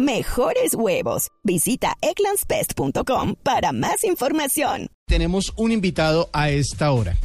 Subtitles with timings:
[0.00, 1.28] Mejores huevos.
[1.44, 4.86] Visita egglandsbest.com para más información.
[5.06, 7.18] Tenemos un invitado a esta hora.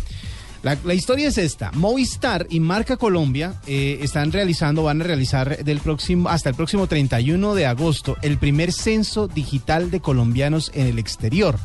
[0.62, 1.72] La, la historia es esta.
[1.72, 6.86] Movistar y Marca Colombia eh, están realizando, van a realizar del próximo, hasta el próximo
[6.86, 11.58] 31 de agosto el primer censo digital de colombianos en el exterior.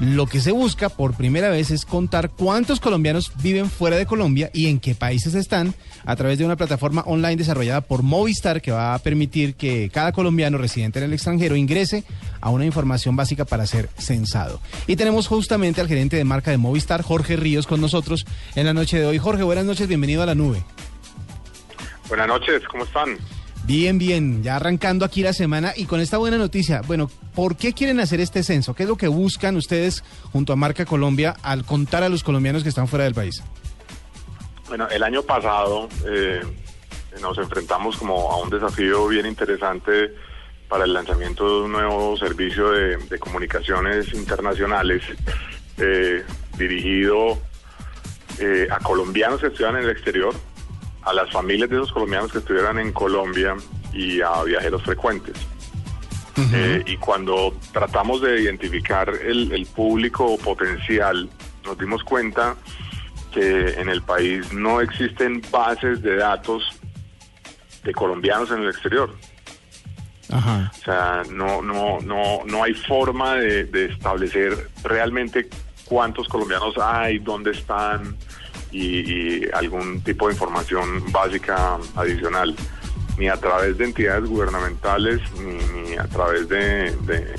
[0.00, 4.50] Lo que se busca por primera vez es contar cuántos colombianos viven fuera de Colombia
[4.52, 5.72] y en qué países están
[6.04, 10.10] a través de una plataforma online desarrollada por Movistar que va a permitir que cada
[10.10, 12.02] colombiano residente en el extranjero ingrese
[12.40, 14.60] a una información básica para ser censado.
[14.88, 18.74] Y tenemos justamente al gerente de marca de Movistar, Jorge Ríos, con nosotros en la
[18.74, 19.18] noche de hoy.
[19.18, 20.64] Jorge, buenas noches, bienvenido a la nube.
[22.08, 23.16] Buenas noches, ¿cómo están?
[23.66, 26.82] Bien, bien, ya arrancando aquí la semana y con esta buena noticia.
[26.86, 28.74] Bueno, ¿por qué quieren hacer este censo?
[28.74, 32.62] ¿Qué es lo que buscan ustedes junto a Marca Colombia al contar a los colombianos
[32.62, 33.42] que están fuera del país?
[34.68, 36.42] Bueno, el año pasado eh,
[37.22, 40.12] nos enfrentamos como a un desafío bien interesante
[40.68, 45.02] para el lanzamiento de un nuevo servicio de, comunicaciones internacionales
[45.78, 46.22] eh,
[46.58, 47.38] dirigido
[48.40, 50.34] eh, a colombianos que estudian en el exterior,
[51.04, 53.56] a las familias de esos colombianos que estuvieran en Colombia
[53.92, 55.36] y a viajeros frecuentes.
[56.52, 61.28] Eh, y cuando tratamos de identificar el, el público potencial,
[61.64, 62.56] nos dimos cuenta
[63.32, 66.64] que en el país no existen bases de datos
[67.84, 69.14] de colombianos en el exterior.
[70.30, 70.72] Ajá.
[70.74, 75.48] O sea, no, no, no, no hay forma de, de establecer realmente
[75.84, 78.16] cuántos colombianos hay, dónde están
[78.74, 82.54] y, y algún tipo de información básica adicional,
[83.18, 87.36] ni a través de entidades gubernamentales, ni, ni a través de, de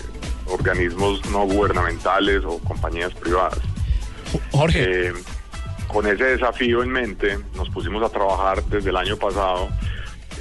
[0.48, 3.60] organismos no gubernamentales o compañías privadas.
[4.52, 5.08] Jorge.
[5.08, 5.14] Eh,
[5.88, 9.70] con ese desafío en mente, nos pusimos a trabajar desde el año pasado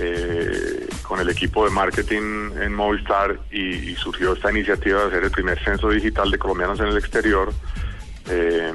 [0.00, 5.24] eh, con el equipo de marketing en Movistar y, y surgió esta iniciativa de hacer
[5.24, 7.52] el primer censo digital de colombianos en el exterior,
[8.28, 8.72] eh,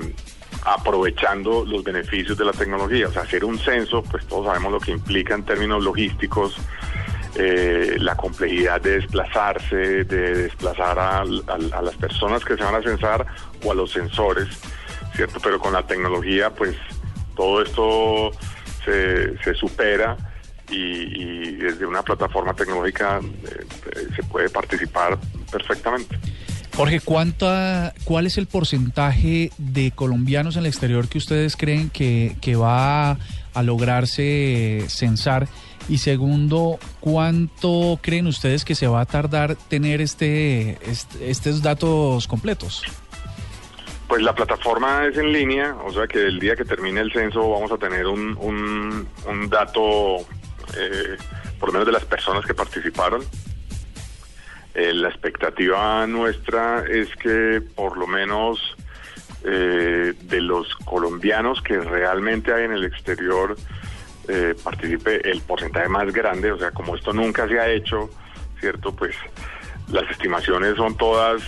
[0.74, 3.08] aprovechando los beneficios de la tecnología.
[3.08, 6.58] O sea, hacer un censo, pues todos sabemos lo que implica en términos logísticos,
[7.36, 13.26] eh, la complejidad de desplazarse, de desplazar a, las personas que se van a censar
[13.64, 14.48] o a los sensores,
[15.16, 15.40] ¿cierto?
[15.42, 16.76] Pero con la tecnología, pues
[17.36, 18.32] todo esto
[18.86, 20.18] se, se supera
[20.70, 25.18] y, y desde una plataforma tecnológica eh, se puede participar
[25.52, 26.18] perfectamente.
[26.80, 32.38] Jorge, ¿cuánta, ¿cuál es el porcentaje de colombianos en el exterior que ustedes creen que,
[32.40, 33.18] que va
[33.54, 35.50] a lograrse censar?
[35.90, 40.78] Y segundo, ¿cuánto creen ustedes que se va a tardar tener este,
[41.20, 42.86] estos datos completos?
[44.08, 47.42] Pues la plataforma es en línea, o sea que el día que termine el censo
[47.50, 50.20] vamos a tener un, un, un dato,
[50.78, 51.18] eh,
[51.60, 53.22] por lo menos de las personas que participaron.
[54.80, 58.78] Eh, la expectativa nuestra es que por lo menos
[59.44, 63.58] eh, de los colombianos que realmente hay en el exterior
[64.30, 68.10] eh, participe el porcentaje más grande, o sea, como esto nunca se ha hecho,
[68.62, 68.96] ¿cierto?
[68.96, 69.18] Pues
[69.92, 71.42] las estimaciones son todas...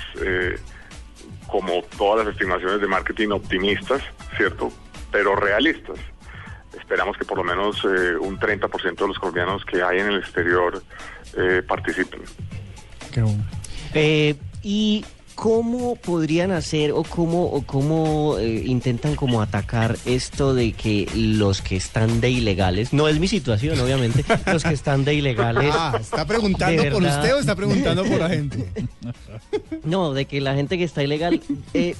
[1.48, 4.02] como todas las estimaciones de marketing optimistas,
[4.36, 4.74] ¿cierto?
[5.10, 6.00] Pero realistas.
[6.78, 10.82] Esperamos que por lo menos un 30% de los colombianos que hay en el exterior
[13.20, 13.46] eh, participen.
[13.94, 15.04] Eh, ¿Y
[15.36, 21.62] cómo podrían hacer o cómo, o cómo eh, intentan como atacar esto de que los
[21.64, 25.98] que están de ilegales, no es mi situación obviamente, los que están de ilegales, Ah,
[26.00, 27.22] ¿está preguntando por verdad.
[27.22, 28.72] usted o está preguntando por la gente?
[29.84, 31.42] no, de que la gente que está ilegal
[31.74, 31.96] eh,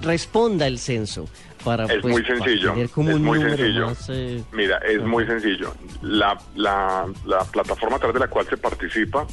[0.00, 1.28] responda el censo
[1.64, 3.86] para Es pues, muy sencillo, tener como es un muy sencillo.
[3.86, 5.72] más, eh, Mira, es muy sencillo.
[6.00, 9.24] La, la, la plataforma a través de la cual se participa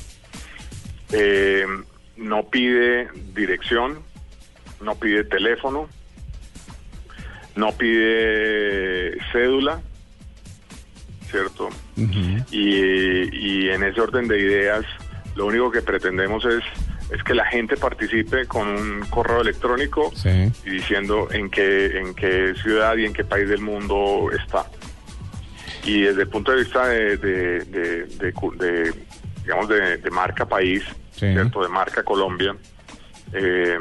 [1.11, 1.65] eh,
[2.17, 3.99] no pide dirección,
[4.81, 5.87] no pide teléfono,
[7.55, 9.81] no pide cédula,
[11.29, 11.69] ¿cierto?
[12.51, 14.85] y, y en ese orden de ideas,
[15.35, 16.63] lo único que pretendemos es,
[17.11, 20.51] es que la gente participe con un correo electrónico Sí.
[20.65, 24.65] y diciendo en qué, en qué ciudad y en qué país del mundo está.
[25.85, 28.93] Y desde el punto de vista de, de, de- de cu- de,
[29.49, 31.33] digamos, de, de marca país, Sí.
[31.33, 31.63] ¿cierto?
[31.63, 32.55] De marca Colombia,
[33.33, 33.79] eh,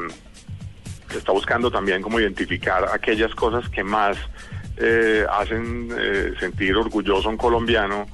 [1.15, 4.17] está buscando también como identificar aquellas cosas que más
[4.77, 8.07] eh, hacen eh, sentir orgulloso a un colombiano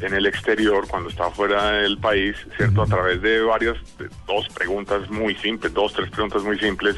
[0.00, 2.82] en el exterior cuando está fuera del país, ¿cierto?
[2.82, 6.94] A través de varias, de dos preguntas muy simples, dos, tres preguntas muy simples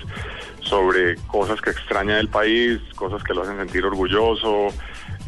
[0.61, 4.69] sobre cosas que extraña del país, cosas que lo hacen sentir orgulloso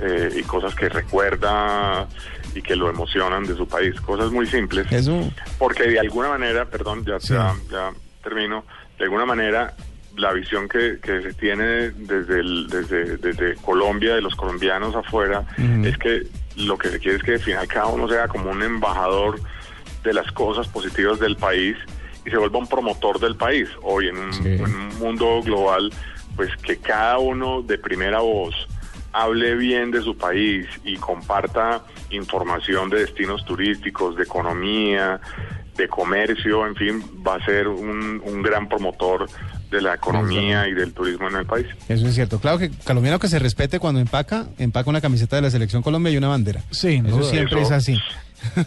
[0.01, 2.07] eh, y cosas que recuerda
[2.55, 4.91] y que lo emocionan de su país, cosas muy simples.
[4.93, 5.29] Eso.
[5.59, 7.35] Porque de alguna manera, perdón, ya, Sí.
[7.35, 7.91] ya, ya
[8.23, 8.65] termino,
[8.99, 9.75] de alguna manera
[10.17, 15.45] la visión que, que se tiene desde, el- desde, desde Colombia, de los colombianos afuera,
[15.85, 16.23] es que
[16.57, 19.41] lo que se quiere es que al final cada uno sea como un embajador
[20.05, 21.77] de las cosas positivas del país
[22.25, 23.69] y se vuelva un promotor del país.
[23.83, 24.43] Hoy en un, Sí.
[24.55, 25.91] en un mundo global,
[26.37, 28.55] pues que cada uno de primera voz
[29.15, 35.21] hable bien de su país y comparta información de destinos turísticos, de economía,
[35.77, 39.27] de comercio, en fin, va a ser un, un gran promotor
[39.71, 41.67] de la economía y del turismo en el país.
[41.89, 42.39] Eso es cierto.
[42.39, 46.13] Claro que colombiano que se respete cuando empaca, empaca una camiseta de la selección Colombia
[46.13, 46.61] y una bandera.
[46.71, 47.99] Sí, Eso siempre Eso- es así.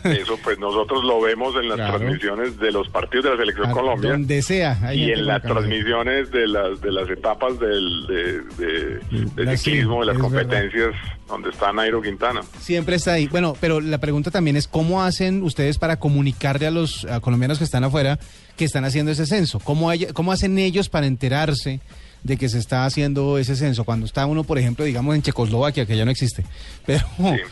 [0.04, 1.98] Eso pues nosotros lo vemos en las Claro.
[2.00, 4.12] transmisiones de los partidos de la selección A Colombia.
[4.12, 4.94] Donde sea.
[4.94, 9.00] y en las transmisiones de las de las etapas del de, de-
[9.36, 10.22] de La- ciclismo, sí, de las verdad.
[10.22, 10.96] competencias
[11.28, 12.42] donde está Nairo Quintana.
[12.60, 13.28] Siempre está ahí.
[13.28, 17.58] Bueno, pero la pregunta también es cómo hacen ustedes para comunicarle a los a colombianos
[17.58, 18.18] que están afuera
[18.56, 19.60] que están haciendo ese censo.
[19.60, 21.80] ¿Cómo, hay- cómo hacen ellos para enterarse
[22.28, 23.84] de que se está haciendo ese censo?
[23.84, 26.44] Cuando está uno, por ejemplo, digamos en Checoslovaquia, que ya no existe.
[26.86, 27.06] Pero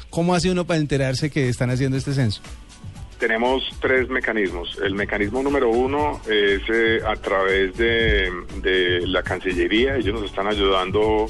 [0.10, 2.42] ¿cómo hace uno para enterarse que están haciendo este censo?
[3.18, 4.78] Tenemos tres mecanismos.
[4.84, 8.30] El mecanismo número uno es eh, a través de,
[8.62, 9.96] de la Cancillería.
[9.96, 11.28] Ellos nos están ayudando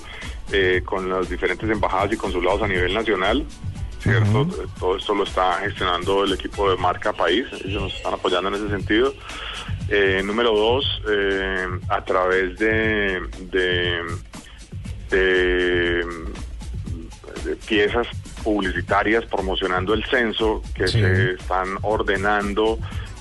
[0.52, 3.46] eh, con las diferentes embajadas y consulados a nivel nacional.
[4.00, 4.48] ¿Cierto?
[4.80, 7.46] Todo esto lo está gestionando el equipo de marca país.
[7.64, 9.14] Ellos nos están apoyando en ese sentido.
[9.90, 13.22] Eh, número dos, eh, a través de,
[13.52, 14.02] de,
[15.12, 16.06] de
[17.44, 18.08] de piezas
[18.44, 21.00] publicitarias promocionando el censo que Sí.
[21.00, 22.80] se están ordenando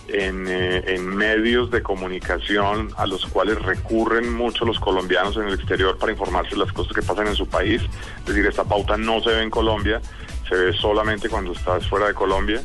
[0.09, 5.55] en, eh, en medios de comunicación a los cuales recurren mucho los colombianos en el
[5.55, 7.83] exterior para informarse de las cosas que pasan en su país.
[8.21, 10.01] Es decir, esta pauta no se ve en Colombia,
[10.49, 12.63] se ve solamente cuando estás fuera de Colombia.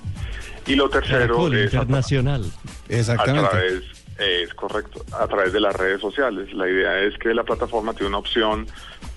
[0.67, 2.43] Y lo tercero Caracol es a- internacional.
[2.45, 3.49] a Exactamente.
[3.49, 3.73] través,
[4.19, 6.53] eh, es correcto, a través de las redes sociales.
[6.53, 8.67] La idea es que la plataforma tiene una opción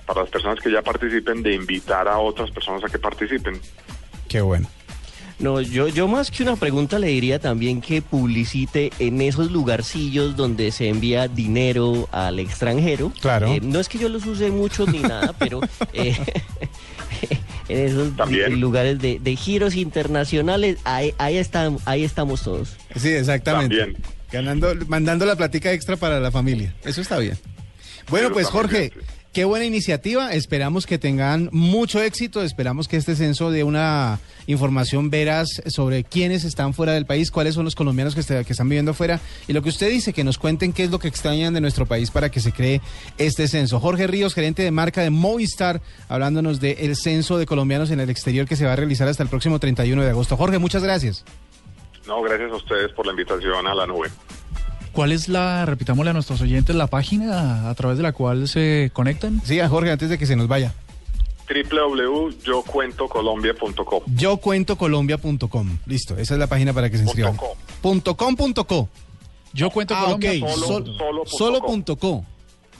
[0.06, 3.60] para las personas que ya participen de invitar a otras personas a que participen.
[4.28, 4.68] Qué bueno.
[5.38, 10.36] No, yo, yo más que una pregunta le diría también que publicite en esos lugarcillos
[10.36, 13.12] donde se envía dinero al extranjero.
[13.20, 13.48] Claro.
[13.48, 15.60] Eh, no es que yo los use mucho ni nada, pero
[15.92, 16.16] eh,
[17.68, 18.50] en esos También.
[18.54, 22.76] di- lugares de, de giros internacionales, ahí, ahí, están, ahí estamos todos.
[22.96, 23.76] Sí, exactamente.
[23.78, 24.02] También.
[24.30, 26.74] Ganando, mandando la platica extra para la familia.
[26.84, 27.36] Eso está bien.
[28.08, 29.06] Bueno, pues Jorge, bien, sí.
[29.32, 30.32] Qué buena iniciativa.
[30.32, 32.42] Esperamos que tengan mucho éxito.
[32.42, 37.54] Esperamos que este censo dé una información veraz sobre quiénes están fuera del país, cuáles
[37.54, 39.20] son los colombianos que, está- que están viviendo fuera.
[39.48, 41.86] Y lo que usted dice, que nos cuenten qué es lo que extrañan de nuestro
[41.86, 42.80] país para que se cree
[43.18, 43.80] este censo.
[43.80, 48.46] Jorge Ríos, gerente de marca de Movistar, hablándonos del censo de colombianos en el exterior
[48.46, 50.36] que se va a realizar hasta el próximo 31 de agosto.
[50.36, 51.24] Jorge, muchas gracias.
[52.06, 54.08] No, gracias a ustedes por la invitación a la nube.
[54.92, 58.90] ¿Cuál es la, repitámosle a nuestros oyentes, la página a través de la cual se
[58.92, 59.40] conectan?
[59.44, 60.74] Sí, a Jorge, antes de que se nos vaya.
[61.48, 65.78] www.yocuentocolombia.com Yo cuento colombia.com.
[65.86, 67.36] Listo, esa es la página para que se inscriban.
[67.36, 68.88] Punto Punto com, punto co.
[69.54, 70.32] Yo cuento Ah, Colombia.
[70.42, 70.48] ok.
[70.50, 70.84] Solo- Sol-
[71.26, 72.24] solo punto solo co.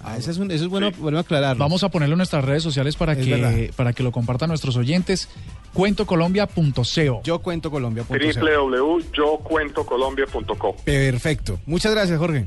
[0.04, 1.62] Ah, eso es, un- eso es bueno, bueno aclararlo.
[1.62, 3.54] Vamos a ponerlo en nuestras redes sociales para Es verdad.
[3.54, 5.28] que, para que lo compartan nuestros oyentes.
[5.72, 7.22] Cuentocolombia.co.
[7.24, 8.14] Yo cuento colombia.co.
[8.14, 11.58] www.yocuentocolombia.com Perfecto.
[11.66, 12.46] Muchas gracias, Jorge.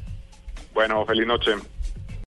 [0.73, 1.51] Bueno, feliz noche.